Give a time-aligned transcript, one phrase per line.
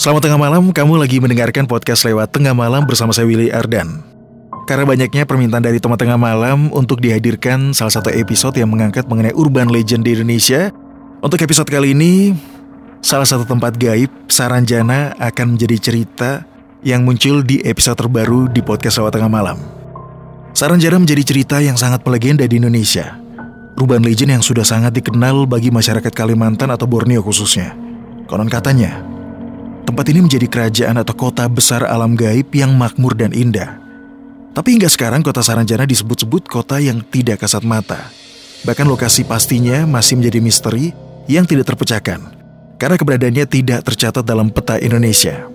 [0.00, 4.00] Selamat tengah malam, kamu lagi mendengarkan podcast lewat tengah malam bersama saya Willy Ardan.
[4.64, 9.36] Karena banyaknya permintaan dari teman tengah malam untuk dihadirkan salah satu episode yang mengangkat mengenai
[9.36, 10.72] urban legend di Indonesia.
[11.20, 12.32] Untuk episode kali ini,
[13.04, 16.48] salah satu tempat gaib, Saranjana akan menjadi cerita
[16.80, 19.60] yang muncul di episode terbaru di podcast lewat tengah malam.
[20.56, 23.20] Saranjana menjadi cerita yang sangat melegenda di Indonesia.
[23.76, 27.76] Urban legend yang sudah sangat dikenal bagi masyarakat Kalimantan atau Borneo khususnya.
[28.24, 29.09] Konon katanya,
[29.90, 33.82] Tempat ini menjadi kerajaan atau kota besar alam gaib yang makmur dan indah.
[34.54, 38.06] Tapi hingga sekarang kota Saranjana disebut-sebut kota yang tidak kasat mata.
[38.62, 40.94] Bahkan lokasi pastinya masih menjadi misteri
[41.26, 42.22] yang tidak terpecahkan.
[42.78, 45.50] Karena keberadaannya tidak tercatat dalam peta Indonesia.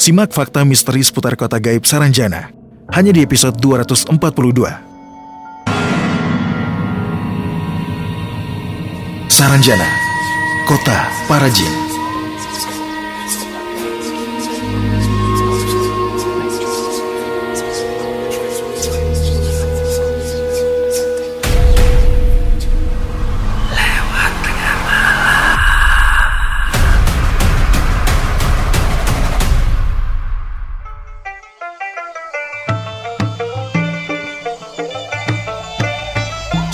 [0.00, 2.48] Simak fakta misteri seputar kota gaib Saranjana.
[2.88, 4.08] Hanya di episode 242.
[9.28, 9.92] Saranjana,
[10.64, 11.87] kota para jin.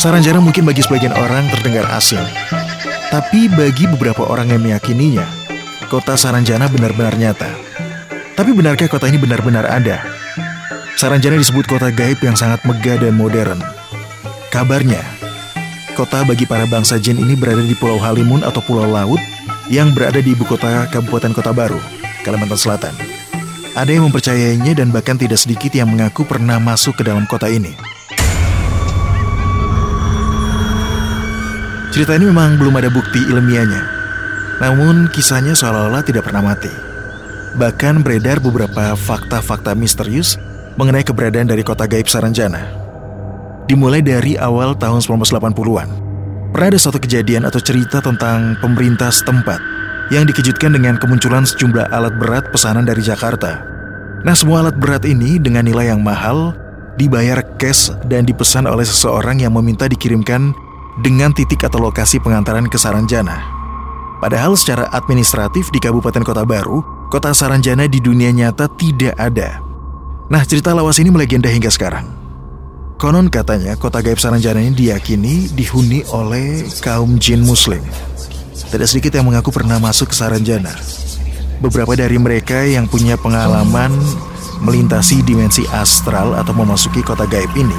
[0.04, 2.20] Saranjana mungkin bagi sebagian orang terdengar asing.
[3.08, 5.24] Tapi bagi beberapa orang yang meyakininya,
[5.88, 7.48] kota Saranjana benar-benar nyata.
[8.36, 10.04] Tapi benarkah kota ini benar-benar ada?
[11.00, 13.56] Saranjana disebut kota gaib yang sangat megah dan modern.
[14.52, 15.00] Kabarnya,
[15.96, 19.24] kota bagi para bangsa jin ini berada di Pulau Halimun atau Pulau Laut
[19.72, 21.80] yang berada di ibu kota Kabupaten Kota Baru,
[22.28, 22.92] Kalimantan Selatan.
[23.72, 27.93] Ada yang mempercayainya dan bahkan tidak sedikit yang mengaku pernah masuk ke dalam kota ini.
[31.94, 33.86] Cerita ini memang belum ada bukti ilmiahnya,
[34.58, 36.66] namun kisahnya seolah-olah tidak pernah mati.
[37.54, 40.34] Bahkan beredar beberapa fakta-fakta misterius
[40.74, 42.66] mengenai keberadaan dari kota gaib Saranjana.
[43.70, 45.88] Dimulai dari awal tahun 1980-an,
[46.50, 49.62] pernah ada suatu kejadian atau cerita tentang pemerintah setempat
[50.10, 53.62] yang dikejutkan dengan kemunculan sejumlah alat berat pesanan dari Jakarta.
[54.26, 56.58] Nah, semua alat berat ini dengan nilai yang mahal
[56.98, 60.50] dibayar cash dan dipesan oleh seseorang yang meminta dikirimkan
[61.00, 63.42] dengan titik atau lokasi pengantaran ke Saranjana.
[64.22, 69.58] Padahal secara administratif di Kabupaten Kota Baru, kota Saranjana di dunia nyata tidak ada.
[70.30, 72.08] Nah, cerita lawas ini melegenda hingga sekarang.
[72.94, 77.82] Konon katanya kota gaib Saranjana ini diyakini dihuni oleh kaum jin muslim.
[78.70, 80.72] Tidak sedikit yang mengaku pernah masuk ke Saranjana.
[81.58, 83.92] Beberapa dari mereka yang punya pengalaman
[84.62, 87.76] melintasi dimensi astral atau memasuki kota gaib ini,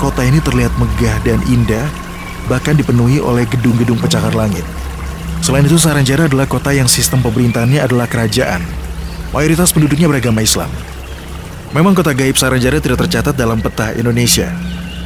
[0.00, 1.86] kota ini terlihat megah dan indah
[2.46, 4.62] bahkan dipenuhi oleh gedung-gedung pencakar langit.
[5.44, 8.64] Selain itu, Saranjana adalah kota yang sistem pemerintahannya adalah kerajaan.
[9.30, 10.70] Mayoritas penduduknya beragama Islam.
[11.74, 14.48] Memang kota gaib Saranjana tidak tercatat dalam peta Indonesia,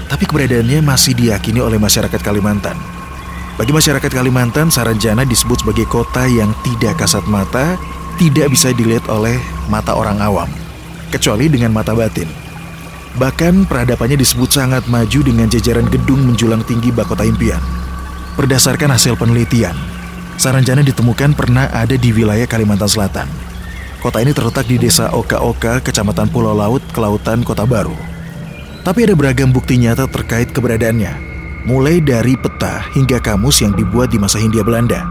[0.06, 2.78] tapi keberadaannya masih diyakini oleh masyarakat Kalimantan.
[3.58, 7.76] Bagi masyarakat Kalimantan, Saranjana disebut sebagai kota yang tidak kasat mata,
[8.16, 9.36] tidak bisa dilihat oleh
[9.68, 10.48] mata orang awam,
[11.12, 12.49] kecuali dengan mata batin.
[13.18, 17.58] Bahkan peradabannya disebut sangat maju dengan jajaran gedung menjulang tinggi bakota impian.
[18.38, 19.74] Berdasarkan hasil penelitian,
[20.40, 23.28] Saranjana ditemukan pernah ada di wilayah Kalimantan Selatan.
[24.00, 27.92] Kota ini terletak di desa Oka-Oka, kecamatan Pulau Laut, Kelautan, Kota Baru.
[28.80, 31.12] Tapi ada beragam bukti nyata terkait keberadaannya,
[31.68, 35.04] mulai dari peta hingga kamus yang dibuat di masa Hindia Belanda.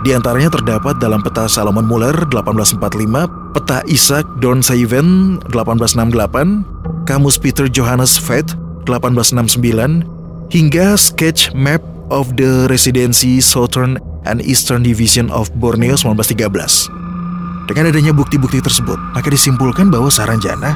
[0.00, 6.75] Di antaranya terdapat dalam peta Salomon Muller 1845, peta Isaac Dornseven 1868,
[7.06, 8.58] Kamus Peter Johannes Veth
[8.90, 11.78] 1869 hingga Sketch Map
[12.10, 13.94] of the Residency Southern
[14.26, 17.70] and Eastern Division of Borneo 1913.
[17.70, 20.74] Dengan adanya bukti-bukti tersebut, maka disimpulkan bahwa Saranjana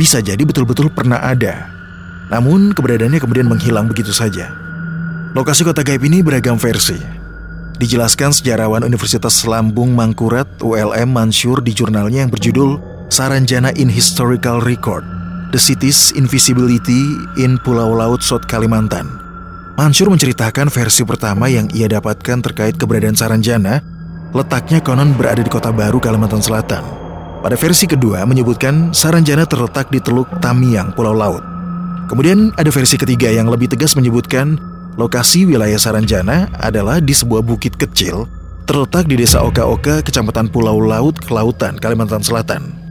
[0.00, 1.68] bisa jadi betul-betul pernah ada.
[2.32, 4.48] Namun keberadaannya kemudian menghilang begitu saja.
[5.36, 6.96] Lokasi kota gaib ini beragam versi.
[7.76, 12.80] Dijelaskan sejarawan Universitas Lambung Mangkurat ULM Mansur di jurnalnya yang berjudul
[13.12, 15.15] Saranjana in Historical Record
[15.54, 19.06] The City's Invisibility in Pulau Laut South Kalimantan.
[19.78, 23.78] Mansur menceritakan versi pertama yang ia dapatkan terkait keberadaan Saranjana,
[24.34, 26.82] letaknya konon berada di Kota Baru, Kalimantan Selatan.
[27.46, 31.44] Pada versi kedua menyebutkan Saranjana terletak di Teluk Tamiang, Pulau Laut.
[32.10, 34.58] Kemudian ada versi ketiga yang lebih tegas menyebutkan
[34.98, 38.26] lokasi wilayah Saranjana adalah di sebuah bukit kecil
[38.66, 42.85] terletak di desa Oka-Oka, kecamatan Pulau Laut, Kelautan, Kalimantan Selatan.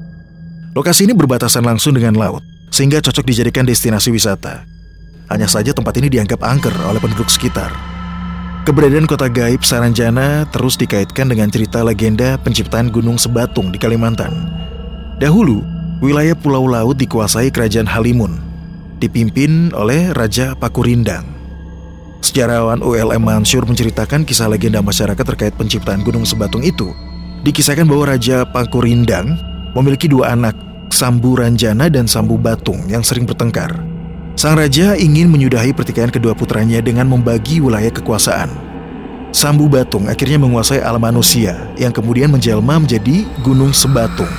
[0.76, 4.68] Lokasi ini berbatasan langsung dengan laut sehingga cocok dijadikan destinasi wisata.
[5.32, 7.72] Hanya saja tempat ini dianggap angker oleh penduduk sekitar.
[8.68, 14.52] Keberadaan kota gaib Saranjana terus dikaitkan dengan cerita legenda penciptaan Gunung Sebatung di Kalimantan.
[15.16, 15.64] Dahulu,
[16.04, 18.36] wilayah Pulau Laut dikuasai Kerajaan Halimun,
[19.00, 21.24] dipimpin oleh Raja Pakurindang.
[22.20, 26.92] Sejarawan ULM Mansur menceritakan kisah legenda masyarakat terkait penciptaan Gunung Sebatung itu.
[27.48, 29.40] Dikisahkan bahwa Raja Pakurindang
[29.78, 33.74] memiliki dua anak, Sambu Ranjana dan Sambu Batung yang sering bertengkar.
[34.36, 38.52] Sang raja ingin menyudahi pertikaian kedua putranya dengan membagi wilayah kekuasaan.
[39.36, 44.30] Sambu Batung akhirnya menguasai alam manusia yang kemudian menjelma menjadi Gunung Sebatung.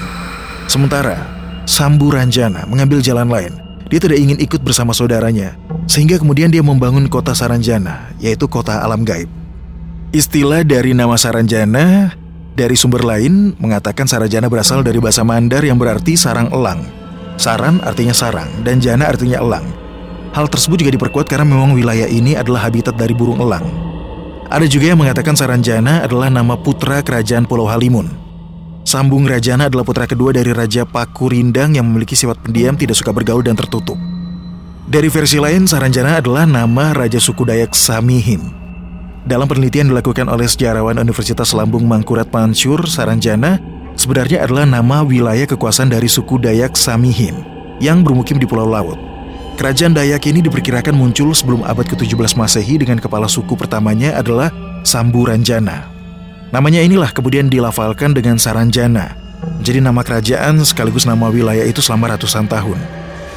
[0.68, 1.20] Sementara
[1.68, 3.52] Sambu Ranjana mengambil jalan lain.
[3.86, 5.54] Dia tidak ingin ikut bersama saudaranya,
[5.86, 9.30] sehingga kemudian dia membangun kota Saranjana, yaitu kota alam gaib.
[10.10, 12.16] Istilah dari nama Saranjana
[12.56, 16.80] dari sumber lain mengatakan Saranjana berasal dari bahasa Mandar yang berarti sarang elang.
[17.36, 19.68] Saran artinya sarang dan jana artinya elang.
[20.32, 23.68] Hal tersebut juga diperkuat karena memang wilayah ini adalah habitat dari burung elang.
[24.48, 28.08] Ada juga yang mengatakan Saranjana adalah nama putra kerajaan Pulau Halimun.
[28.86, 33.42] Sambung Rajana adalah putra kedua dari Raja Pakurindang yang memiliki sifat pendiam, tidak suka bergaul
[33.42, 33.98] dan tertutup.
[34.86, 38.65] Dari versi lain, Saranjana adalah nama Raja suku Dayak Samihin.
[39.26, 43.58] Dalam penelitian dilakukan oleh sejarawan Universitas Lambung Mangkurat Mansur, Saranjana
[43.98, 47.42] sebenarnya adalah nama wilayah kekuasaan dari suku Dayak Samihin
[47.82, 48.94] yang bermukim di Pulau Laut.
[49.58, 54.54] Kerajaan Dayak ini diperkirakan muncul sebelum abad ke-17 Masehi dengan kepala suku pertamanya adalah
[54.86, 55.90] Sambu Ranjana.
[56.54, 59.18] Namanya inilah kemudian dilafalkan dengan Saranjana,
[59.58, 62.78] jadi nama kerajaan sekaligus nama wilayah itu selama ratusan tahun.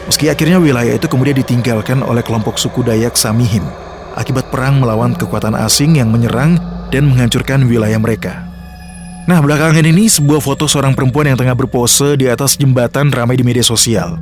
[0.06, 3.89] Meski akhirnya wilayah itu kemudian ditinggalkan oleh kelompok suku Dayak Samihin
[4.20, 6.60] akibat perang melawan kekuatan asing yang menyerang
[6.92, 8.44] dan menghancurkan wilayah mereka.
[9.30, 13.46] Nah, belakangan ini sebuah foto seorang perempuan yang tengah berpose di atas jembatan ramai di
[13.48, 14.20] media sosial.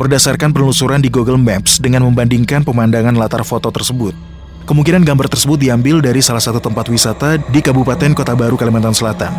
[0.00, 4.16] Berdasarkan penelusuran di Google Maps dengan membandingkan pemandangan latar foto tersebut,
[4.64, 9.30] kemungkinan gambar tersebut diambil dari salah satu tempat wisata di Kabupaten Kota Baru, Kalimantan Selatan.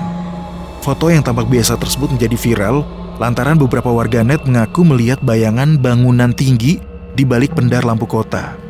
[0.85, 2.85] Foto yang tampak biasa tersebut menjadi viral
[3.17, 6.77] lantaran beberapa warganet mengaku melihat bayangan bangunan tinggi
[7.17, 8.62] di balik pendar lampu kota.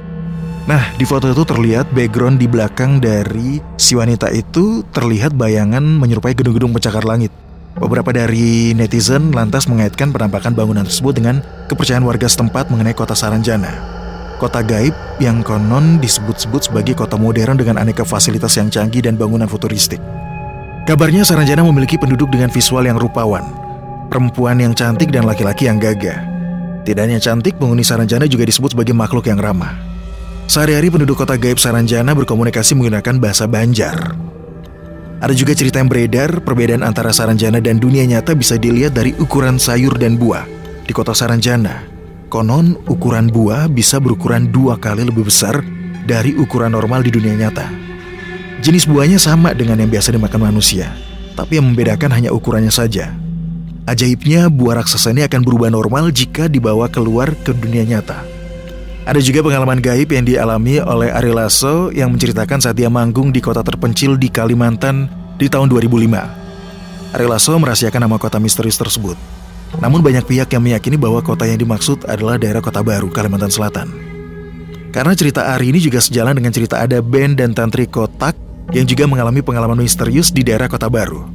[0.63, 6.31] Nah, di foto itu terlihat background di belakang dari si wanita itu terlihat bayangan menyerupai
[6.31, 7.35] gedung-gedung pencakar langit.
[7.75, 13.75] Beberapa dari netizen lantas mengaitkan penampakan bangunan tersebut dengan kepercayaan warga setempat mengenai kota Saranjana.
[14.39, 19.51] Kota gaib yang konon disebut-sebut sebagai kota modern dengan aneka fasilitas yang canggih dan bangunan
[19.51, 19.99] futuristik.
[20.87, 23.43] Kabarnya Saranjana memiliki penduduk dengan visual yang rupawan,
[24.07, 26.23] perempuan yang cantik dan laki-laki yang gagah.
[26.87, 29.92] Tidak hanya cantik, penghuni Saranjana juga disebut sebagai makhluk yang ramah.
[30.53, 34.13] Sehari-hari penduduk kota gaib Saranjana berkomunikasi menggunakan bahasa Banjar.
[35.17, 39.57] Ada juga cerita yang beredar, perbedaan antara Saranjana dan dunia nyata bisa dilihat dari ukuran
[39.57, 40.45] sayur dan buah.
[40.85, 41.89] Di kota Saranjana,
[42.29, 45.57] konon ukuran buah bisa berukuran dua kali lebih besar
[46.05, 47.73] dari ukuran normal di dunia nyata.
[48.61, 50.93] Jenis buahnya sama dengan yang biasa dimakan manusia,
[51.33, 53.09] tapi yang membedakan hanya ukurannya saja.
[53.89, 58.32] Ajaibnya, buah raksasa ini akan berubah normal jika dibawa keluar ke dunia nyata.
[59.03, 63.43] Ada juga pengalaman gaib yang dialami oleh Ari Lasso yang menceritakan saat dia manggung di
[63.43, 67.11] kota terpencil di Kalimantan di tahun 2005.
[67.11, 69.19] Ari Lasso merahasiakan nama kota misterius tersebut.
[69.83, 73.91] Namun banyak pihak yang meyakini bahwa kota yang dimaksud adalah daerah Kota Baru, Kalimantan Selatan.
[74.93, 78.37] Karena cerita Ari ini juga sejalan dengan cerita ada band dan tantri kotak
[78.71, 81.27] yang juga mengalami pengalaman misterius di daerah Kota Baru.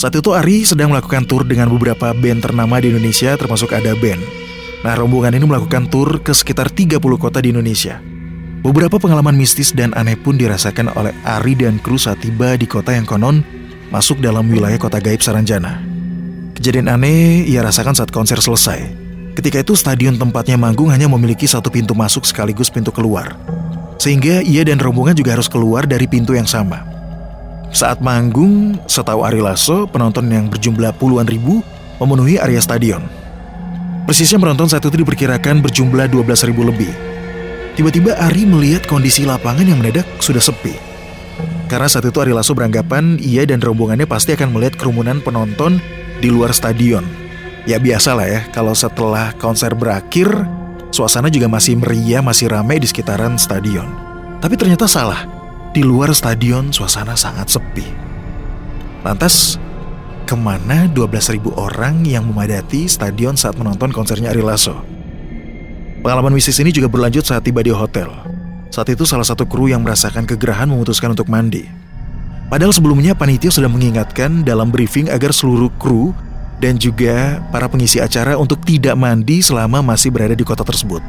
[0.00, 4.46] Saat itu Ari sedang melakukan tur dengan beberapa band ternama di Indonesia termasuk ada band.
[4.84, 8.02] Nah rombongan ini melakukan tur ke sekitar 30 kota di Indonesia.
[8.66, 12.92] Beberapa pengalaman mistis dan aneh pun dirasakan oleh Ari dan kru saat tiba di kota
[12.92, 13.46] yang konon
[13.94, 15.78] masuk dalam wilayah kota gaib Saranjana.
[16.58, 19.06] Kejadian aneh ia rasakan saat konser selesai.
[19.36, 23.36] Ketika itu stadion tempatnya manggung hanya memiliki satu pintu masuk sekaligus pintu keluar.
[24.00, 26.82] Sehingga ia dan rombongan juga harus keluar dari pintu yang sama.
[27.70, 31.60] Saat manggung, setahu Ari Lasso, penonton yang berjumlah puluhan ribu
[32.00, 33.04] memenuhi area stadion.
[34.06, 36.94] Persisnya penonton saat itu diperkirakan berjumlah 12 ribu lebih.
[37.74, 40.78] Tiba-tiba Ari melihat kondisi lapangan yang mendadak sudah sepi.
[41.66, 45.82] Karena saat itu Ari Lasso beranggapan ia dan rombongannya pasti akan melihat kerumunan penonton
[46.22, 47.02] di luar stadion.
[47.66, 50.30] Ya biasa lah ya, kalau setelah konser berakhir,
[50.94, 53.90] suasana juga masih meriah, masih ramai di sekitaran stadion.
[54.38, 55.26] Tapi ternyata salah,
[55.74, 57.84] di luar stadion suasana sangat sepi.
[59.02, 59.58] Lantas,
[60.26, 64.74] ke mana 12.000 orang yang memadati stadion saat menonton konsernya Ari Lasso?
[66.02, 68.10] Pengalaman mistis ini juga berlanjut saat tiba di hotel.
[68.74, 71.70] Saat itu salah satu kru yang merasakan kegerahan memutuskan untuk mandi.
[72.50, 76.10] Padahal sebelumnya panitia sudah mengingatkan dalam briefing agar seluruh kru
[76.58, 81.02] dan juga para pengisi acara untuk tidak mandi selama masih berada di kota tersebut.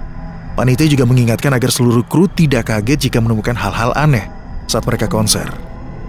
[0.53, 4.29] Panitia juga mengingatkan agar seluruh kru tidak kaget jika menemukan hal-hal aneh
[4.69, 5.45] saat mereka konser.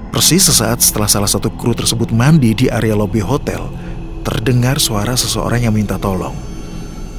[0.08, 3.68] Persis sesaat setelah salah satu kru tersebut mandi di area lobi hotel,
[4.24, 6.32] terdengar suara seseorang yang minta tolong.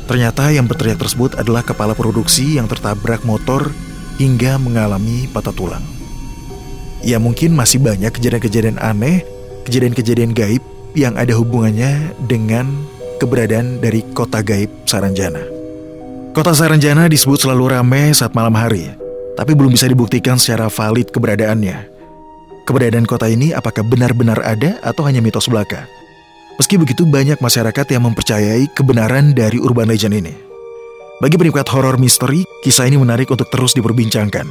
[0.10, 3.70] Ternyata yang berteriak tersebut adalah kepala produksi yang tertabrak motor
[4.18, 5.86] hingga mengalami patah tulang.
[7.06, 9.22] Ya mungkin masih banyak kejadian-kejadian aneh,
[9.70, 10.66] kejadian-kejadian gaib
[10.98, 12.68] yang ada hubungannya dengan
[13.22, 15.46] keberadaan dari kota gaib Saranjana.
[16.34, 18.90] Kota Saranjana disebut selalu ramai saat malam hari,
[19.38, 21.99] tapi belum bisa dibuktikan secara valid keberadaannya.
[22.70, 25.90] Keberadaan kota ini apakah benar-benar ada atau hanya mitos belaka?
[26.62, 30.38] Meski begitu banyak masyarakat yang mempercayai kebenaran dari urban legend ini.
[31.18, 34.46] Bagi penikmat horor misteri, kisah ini menarik untuk terus diperbincangkan.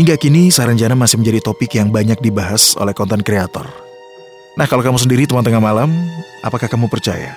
[0.00, 3.68] Hingga kini, Saranjana masih menjadi topik yang banyak dibahas oleh konten kreator.
[4.56, 5.92] Nah, kalau kamu sendiri teman tengah malam,
[6.40, 7.36] apakah kamu percaya?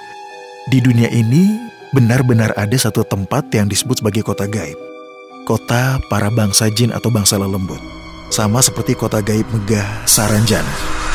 [0.72, 1.60] Di dunia ini,
[1.92, 4.80] benar-benar ada satu tempat yang disebut sebagai kota gaib.
[5.44, 7.99] Kota para bangsa jin atau bangsa lelembut.
[8.30, 11.09] Sama seperti kota gaib megah Saranjana.